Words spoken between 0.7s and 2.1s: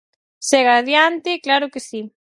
adiante, claro que si.